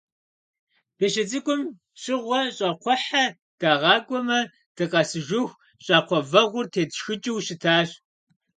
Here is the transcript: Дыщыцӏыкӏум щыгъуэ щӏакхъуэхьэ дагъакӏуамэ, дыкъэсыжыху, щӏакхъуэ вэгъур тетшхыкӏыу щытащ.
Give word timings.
Дыщыцӏыкӏум 0.97 1.61
щыгъуэ 2.01 2.41
щӏакхъуэхьэ 2.55 3.25
дагъакӏуамэ, 3.59 4.39
дыкъэсыжыху, 4.75 5.57
щӏакхъуэ 5.83 6.19
вэгъур 6.31 6.65
тетшхыкӏыу 6.73 7.43
щытащ. 7.45 7.89